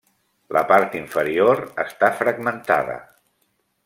La 0.55 0.61
part 0.71 0.95
inferior 0.99 1.61
està 1.85 2.09
fragmentada. 2.21 2.97